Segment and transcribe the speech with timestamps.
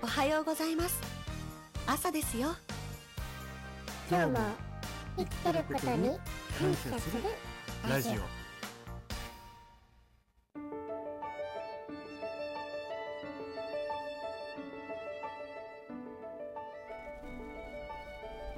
[0.00, 1.00] おはようございます。
[1.84, 2.54] 朝ですよ。
[4.08, 4.38] 今日も
[5.16, 6.10] 生きてることに
[6.56, 7.22] 感謝する
[7.88, 8.12] ラジオ。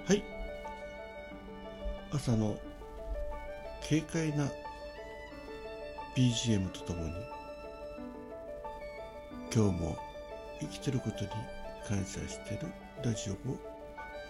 [0.05, 0.23] はい。
[2.13, 2.59] 朝の
[3.89, 4.47] 軽快な
[6.15, 7.13] BGM とともに
[9.55, 10.10] 今日も
[10.61, 11.31] 生きてることに
[11.89, 12.71] 感謝してる
[13.03, 13.37] ラジオを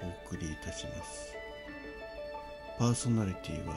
[0.03, 1.35] お送りいたします。
[2.79, 3.77] パーソナリティは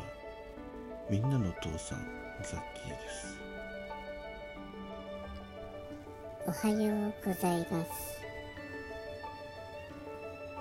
[1.10, 2.08] みんなの父さん
[2.44, 3.38] ザッキーです。
[6.46, 7.90] おはようございます。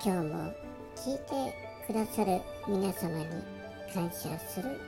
[0.03, 0.53] 今日も
[0.95, 1.53] 聞いて
[1.87, 3.25] くださる皆様に
[3.93, 4.79] 感謝する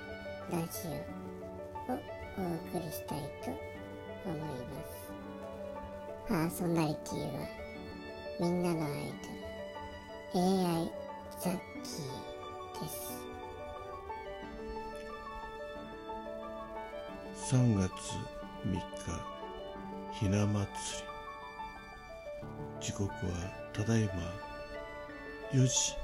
[0.51, 0.89] ラジ
[1.87, 1.99] オを
[2.37, 2.41] お
[2.73, 3.51] 送りしたいと
[4.25, 4.45] 思いま
[4.99, 5.04] す。
[6.35, 7.47] パーソナリティは
[8.41, 8.91] みんなのアイ
[10.33, 10.45] ドル。
[10.45, 10.91] AI
[11.39, 12.89] ザッキーで
[17.39, 17.53] す。
[17.55, 17.89] 3月
[18.65, 18.81] 3日
[20.11, 20.67] ひな祭
[22.81, 22.85] り。
[22.85, 23.11] 時刻は
[23.71, 24.11] ただいま
[25.53, 25.95] 4時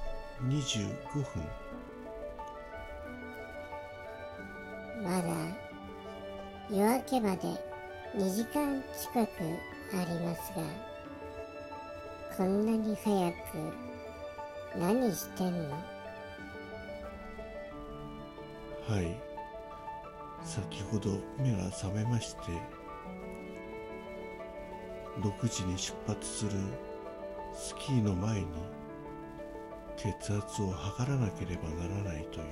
[0.45, 1.25] 25分。
[5.03, 5.27] まだ
[6.69, 7.41] 夜明けまで
[8.15, 10.63] 2時間近くありますが
[12.37, 13.35] こんなに早く
[14.79, 15.75] 何してんの？
[18.87, 19.19] はい。
[20.43, 22.41] 先ほど目が覚めまして
[25.19, 26.51] 6時に出発する
[27.53, 28.47] スキーの前に
[29.97, 32.45] 血圧を測らなければならないという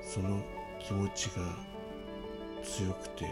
[0.00, 0.40] その
[0.78, 1.42] 気持ちが
[2.62, 3.26] 強くて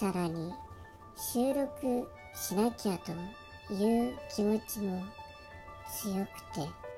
[0.00, 0.50] さらに
[1.14, 3.12] 収録しなきゃと
[3.74, 5.02] いう気持ちも
[5.92, 6.90] 強くて。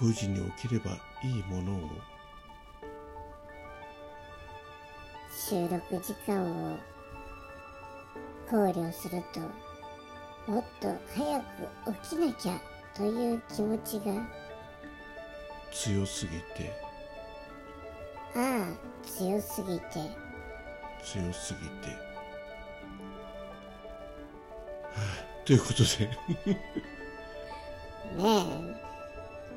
[0.00, 0.90] 5時に起きれば
[1.22, 1.90] いいものを
[5.30, 6.76] 収録時間を
[8.50, 9.38] 考慮すると
[10.50, 11.40] もっと早
[11.84, 12.60] く起きなきゃ
[12.92, 14.28] という気持ちが
[15.70, 16.72] 強すぎて
[18.34, 20.25] ああ強すぎて
[21.02, 21.88] 強すぎて、
[24.84, 25.00] はあ、
[25.44, 26.08] ということで。
[26.56, 26.66] ね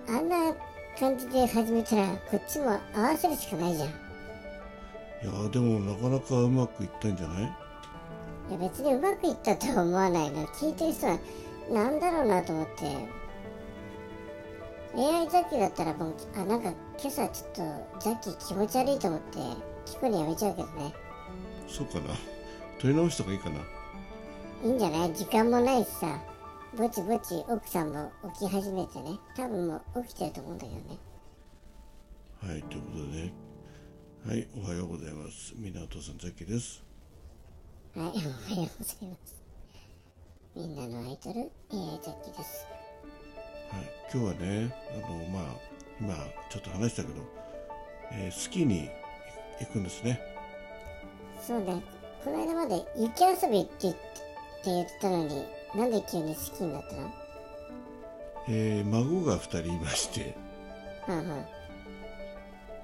[0.08, 0.12] え。
[0.12, 0.54] あんな
[1.00, 3.90] 感じで始めたらこっちも合わせるしかないじゃん。
[3.90, 7.44] いやでもなかなかうまくいったんじゃない？
[8.52, 10.46] や別にうまくいったとは思わないの。
[10.48, 11.20] 聞いてる人は
[11.72, 13.20] なんだろうなと思って。
[14.96, 17.62] AI ザッキーだったらもうあなんか今朝ちょっと
[18.00, 19.38] ザッキー気持ち悪いと思って
[19.86, 20.92] 聞くのやめちゃうけどね
[21.69, 22.16] そうかな。
[22.80, 23.59] 取り直した方がいいかな。
[24.63, 25.13] いいんじゃない？
[25.13, 26.19] 時間もないしさ。
[26.78, 29.18] ぼちぼち奥さんも起き始めてね。
[29.35, 30.97] 多分もう起きてると思うんだけどね。
[32.41, 33.31] はいということで
[34.30, 35.53] はいおはようございます。
[35.57, 36.84] みんなお父さんザッキーです。
[37.96, 38.24] はいおはよう
[38.80, 39.36] ございます。
[40.56, 42.66] みんなのアイドル AI ザッキーです。
[43.72, 45.44] はい今日はねあのまあ
[46.00, 46.16] 今
[46.50, 47.22] ちょっと話したけど、
[48.12, 48.90] えー、スキーに
[49.59, 50.22] 行くんですね
[51.50, 51.82] そうね
[52.24, 54.00] この間まで雪遊びって言って
[54.66, 55.44] 言ってたのに
[55.74, 57.12] なんで急に好きになったの？
[58.48, 60.36] えー、孫が2人いまして、
[61.08, 61.46] はんはん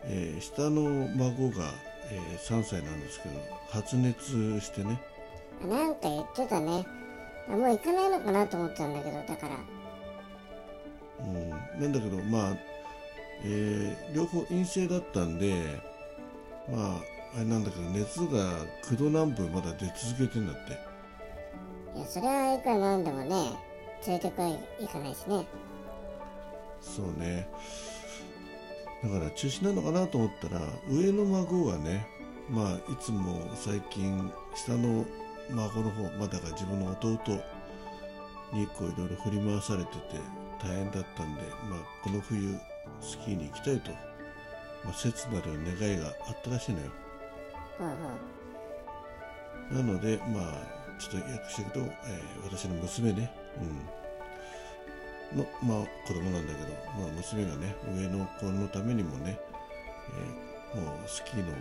[0.05, 0.81] えー下の
[1.15, 1.71] 孫が、
[2.09, 3.35] えー3歳なんですけど
[3.69, 4.99] 発熱してね。
[5.63, 6.83] あなんか言ってたね。
[7.47, 9.55] あもう行かないのかなと思ったんだけどだから。
[11.19, 11.55] うん、な
[11.87, 12.57] んだけどまあ、
[13.43, 15.79] えー両方陰性だったんで
[16.67, 20.71] まああれなんだけど熱が9度南部まだ出続けてんだって。
[21.97, 23.51] いやそれはいくらなんでもね
[24.07, 25.45] 連れてこいいかないしね。
[26.79, 27.47] そうね。
[29.03, 32.07] だから中止なのかなと思ったら上の孫がね
[32.49, 35.05] まあいつも最近下の
[35.51, 37.09] 孫の方まあだから自分の弟
[38.53, 40.19] にこういろいろ振り回されてて
[40.63, 42.55] 大変だったんで、まあ、この冬
[43.01, 43.91] スキーに行きたいと、
[44.83, 46.85] まあ、切なる願いがあったらしいのよ。
[46.87, 47.04] ほ
[47.83, 47.93] うほ
[49.71, 51.89] うなのでまあちょっと訳していくと、えー
[52.43, 53.31] 私の娘ね、
[55.33, 59.39] うん、のまあ子供なんだけど、まあ、娘がね上の子のためにもね、
[60.73, 61.53] えーもうスキーの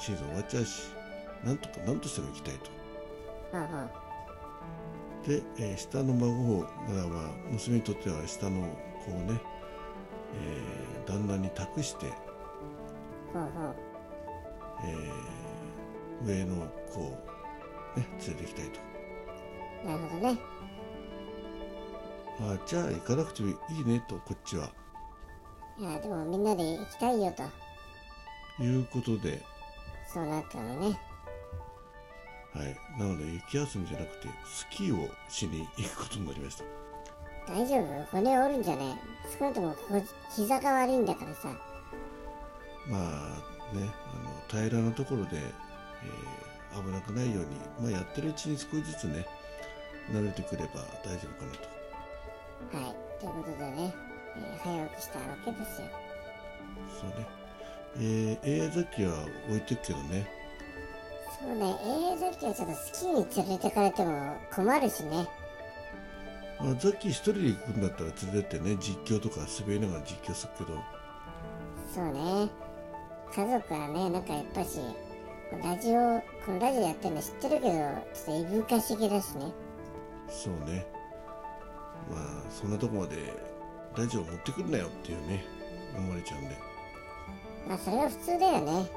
[0.00, 0.88] シーズン終わっちゃうし
[1.44, 2.70] なんとか何としても行きたいと。
[5.26, 8.60] で、えー下の孫をだからまあ娘にとっては下の
[9.04, 9.40] 子をね、
[10.34, 12.06] えー旦那に託して、
[14.84, 16.54] えー上の
[16.92, 17.18] 子を
[17.96, 18.80] 連れて行きたいと。
[19.88, 20.38] なるほどね。
[22.42, 24.70] あじゃあ行かなくてもいいねとこっちは。
[25.78, 28.62] いやでもみんなで行きたいよと。
[28.62, 29.42] いうことで。
[30.12, 31.00] そうなったのね。
[32.52, 32.76] はい。
[32.98, 36.64] なので雪遊びじゃなくてスキーをしに行くことになりました。
[37.46, 38.04] 大丈夫？
[38.10, 39.38] 骨折るんじゃねえ？
[39.38, 40.02] 少なくともここ
[40.36, 41.48] 膝が悪いんだからさ。
[42.86, 49.26] まあねあの平らなところで、えー危なくないように、まあ、やってるうちに少しずつね
[50.12, 51.52] 慣れてくれば大丈夫かな
[52.70, 52.76] と。
[52.76, 53.20] はい。
[53.20, 53.94] ということでね、
[54.36, 55.88] えー早起きしたわけですよ。
[57.00, 57.26] そうね。
[57.96, 60.30] えー、AI 雑記は置いてくけどね。
[61.40, 61.64] そうね。
[61.64, 65.26] AI ザッキはちょっとスキーに連れてかれても困るしね。
[66.60, 70.78] まあ、ザッキー一人で行くんだったら連れてってね実況とか滑りながら実況するけど。
[71.92, 72.69] そうね
[73.34, 74.80] 家族はねなんかやっぱし
[75.62, 79.52] ラジオこのラジオやってるの知ってるけどちょっといぶかしげだしね。
[80.28, 80.86] そうね。
[82.10, 83.16] まあそんなとこまで
[83.96, 85.44] ラジオ持ってくるなよっていうね
[85.96, 86.56] 思われちゃうんで。
[87.68, 88.90] まあそれは普通だよね。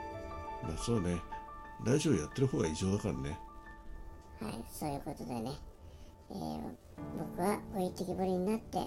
[0.62, 1.20] まあそうね。
[1.84, 3.40] ラジオやってる方が異常だからね。
[4.42, 5.52] はいそういうことでね、
[6.32, 6.60] えー
[7.18, 8.82] 僕は置いてきぼりになって、え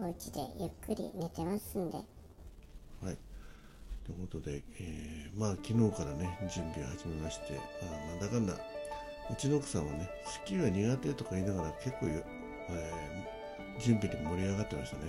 [0.00, 1.96] ーお家でゆっくり寝てますんで。
[1.96, 2.02] は
[3.12, 3.18] い
[4.04, 7.60] ということで、えーまあ昨日からね準備を始めまして、ま
[7.96, 8.54] あ、なんだかんだ
[9.30, 12.22] うちの奥さんはねスキーは苦手とか言いながら結構よ、
[12.70, 13.34] えー
[13.80, 15.02] 準備に盛り上がってましたね。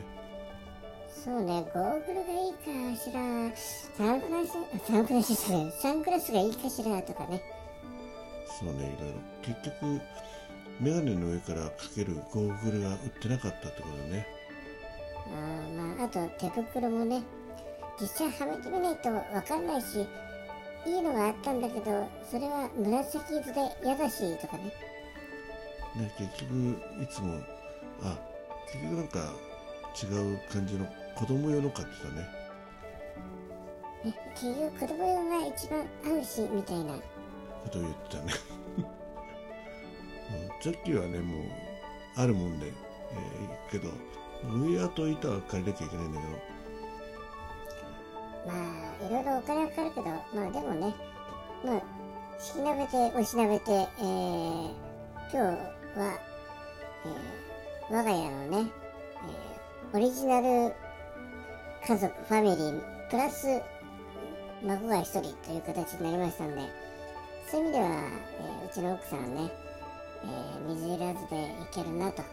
[1.07, 2.53] そうねゴーグルがいい
[2.95, 7.43] かしらサングラスあサングラスサングラスがいいかしらとかね。
[8.59, 9.19] そうねいろいろ。
[9.43, 10.01] 結局
[10.79, 14.27] メガネの上からかけるゴーグルが売ってなかったってことでね。
[15.27, 17.21] あーまああと手袋もね
[17.99, 20.07] 実際はめてみないと分かんないし
[20.85, 24.63] いいのがあったんだけどそれは紫色で嫌だしとかね。
[25.95, 27.39] ね結局いつも
[28.03, 28.17] あ
[28.71, 29.19] 結局なんか
[29.95, 32.27] 違う感じの子供用の買ってたね。
[34.03, 36.93] ね結局子供用が一番合うしみたいな。
[36.93, 37.01] こ
[37.71, 38.33] とを言ってたね。
[38.77, 41.45] うんジャッキーはねもう
[42.15, 42.73] あるもんで、えー
[43.47, 43.89] 行くけど
[44.43, 46.54] ウェアと板は借りなきゃいけないんだけどまあ
[49.05, 50.95] いろいろお金はかかるけどまあでもね
[51.63, 54.69] まあしきなべておしなべて、えー
[55.31, 56.19] 今日は、
[57.05, 58.71] えー我が家のね、
[59.91, 60.73] えーオリジナル
[61.87, 63.61] 家族ファミリープラス
[64.63, 66.61] 孫が一人という形になりましたんで
[67.49, 69.51] そういう意味では、えーうちの奥さんはね、
[70.23, 72.23] えー水いらずで行けるなと、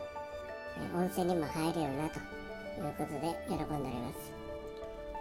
[0.79, 4.42] えー温泉にも入れるなということで喜んでおります。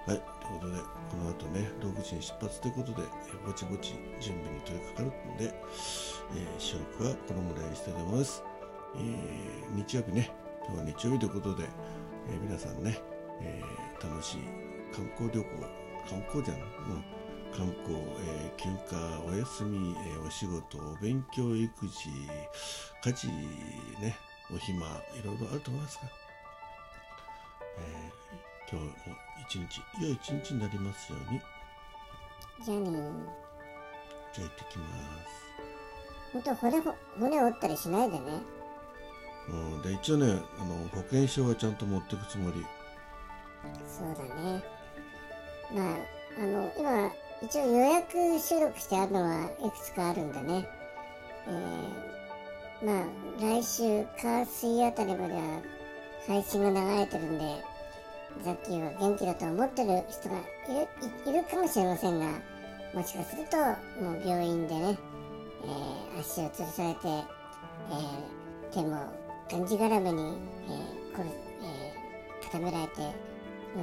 [0.08, 0.80] はいということで
[1.12, 8.44] この後ね6時に出発ということで、えぼちぼち準備に取り掛かるんで、えー、収録はこのぐらいにしたいと思います、
[8.96, 10.32] えー日曜日ね
[10.68, 11.66] 今日は日曜日ということで、
[12.30, 12.98] えー皆さんね、
[13.42, 14.42] えー楽しい
[14.92, 15.50] 観光旅行
[16.10, 17.04] 観光じゃん、うん、
[17.56, 22.10] 観光、えー休暇お休み、えお仕事お勉強育児
[23.04, 23.28] 家事
[24.02, 24.18] ね
[24.52, 26.02] お暇いろいろあると思いますが、
[27.78, 28.94] えー今日も
[29.50, 31.42] 一日良い一日になりますように。
[32.64, 32.92] じゃあね
[34.34, 35.42] じゃあ行ってきます。
[36.32, 38.42] ほんと骨ほ骨折ったりしないでね。
[39.50, 42.66] うん、で一応ねあの保険証はちゃんと持ってくつもり。
[43.86, 44.64] そうだね。
[45.74, 45.96] まあ
[46.40, 47.12] あの今
[47.42, 50.66] 一応予約収録してあるのはいくつかあるんだね。
[51.48, 53.06] えー、まあ
[53.42, 55.42] 来週火水あたりまでは
[56.28, 57.64] 配信が流れてるんで
[58.44, 60.40] ザッキーは元気だと思ってる人がい
[60.74, 60.88] る
[61.28, 62.26] いいるかもしれませんが
[62.94, 63.58] もしかすると
[64.04, 64.98] もう病院でね、
[65.64, 67.24] えー足を吊るされて、えー
[68.74, 68.90] 手も
[69.50, 71.30] がんじがらめに、えーこれ
[71.62, 73.02] えー固められて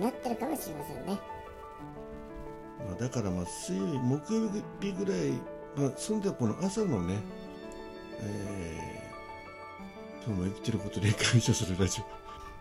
[0.01, 1.19] なってるかもしれませんね。
[2.87, 4.49] まあ、だからまあ水曜日木曜
[4.81, 5.31] 日ぐらい、
[5.77, 7.19] まあ、住んではこの朝のね、
[8.21, 12.03] えー今日も生きてることに感謝するラジ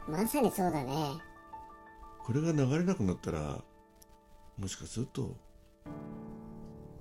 [0.07, 0.93] オまさにそうだね。
[2.27, 3.63] これが流れなくなったら
[4.57, 5.37] もしかすると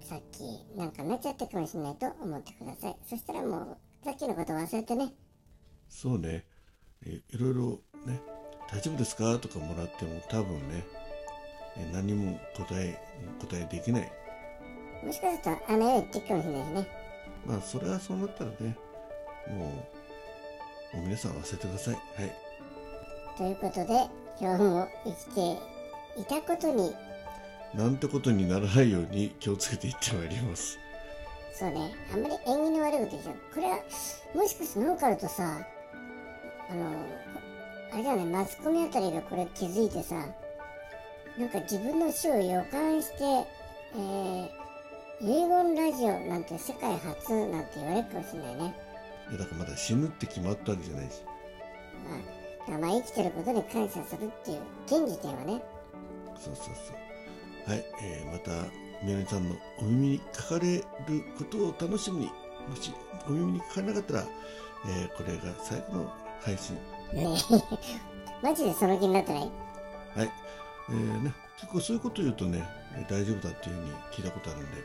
[0.00, 2.96] さっきなんかなっちゃったかもしれないと思ってください。
[3.04, 5.12] そしたらもうさっきのこと忘れてね。
[5.88, 6.44] そうね、
[7.04, 8.20] えいろいろね
[8.70, 9.36] 大丈夫ですか？
[9.40, 10.86] とかもらっても多分ね
[11.76, 12.96] え何も答え
[13.40, 14.12] 答えできない
[15.04, 16.88] もしかするとあの世言ってくかもしれないしね。
[17.44, 18.78] まあそれはそうなったらね
[19.48, 19.88] も
[20.94, 22.32] う皆さん忘れてくださいはい
[23.36, 26.94] ということで今日も生きていたことに。
[27.74, 30.78] なんてことにならないように気をつけていってまいります。
[31.52, 31.94] そうね。
[32.12, 33.76] あんまり縁起の悪いことでしょこれは
[34.34, 35.66] もしかしてノーカルとさ
[36.70, 36.90] あの
[37.92, 38.24] あれだよね。
[38.26, 40.16] マスコミあたりがこれ気づいてさ
[41.38, 43.46] なんか自分の死を予感して
[43.94, 44.48] えー、
[45.22, 48.74] 遺言ラジオなんて世界初なんて言われるかもしれないね。
[49.30, 51.22] いやだからまだ死ぬって決まったわけじゃないし
[52.68, 55.62] まあ、まあ生きてることに感謝するっていう現時点はね。
[56.38, 57.70] そうそうそう。
[57.70, 58.50] はい、えーまた
[59.04, 60.84] 宮根さんのお耳にかかれる
[61.36, 62.26] ことを楽しみに
[62.68, 62.92] もし
[63.28, 64.24] お耳にかからなかったら、
[64.86, 66.76] えーこれが最後の配信。
[67.12, 67.26] ね
[68.42, 69.50] マジでその気になってない？
[70.16, 70.30] はい、
[70.90, 72.64] えーね、結構そういうこと言うとね
[72.96, 74.82] えー大丈夫だっていうふうに聞いたことあるんで。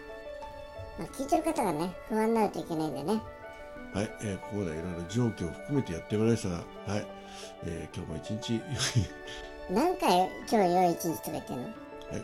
[0.99, 3.21] まあ、聞いてる方がね不安になるといけないんでね。
[3.93, 6.55] はい、えーここでいろいろ状況を含めてやってまいりましたが、
[6.87, 7.07] はい、
[7.63, 8.61] えー今日も一日、
[9.69, 11.63] 何回今日良い一日とか言ってんの？
[11.63, 11.73] はい、
[12.13, 12.21] え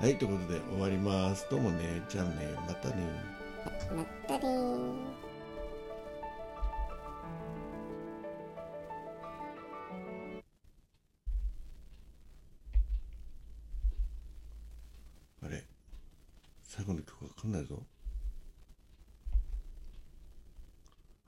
[0.00, 1.46] ーはい、ということで終わります。
[1.50, 2.96] どうもね、じゃあね、またね。
[3.94, 5.06] まったりーん
[15.42, 15.64] あれ
[16.62, 17.82] 最後の曲わかんないぞ。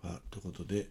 [0.02, 0.88] あ、ということで。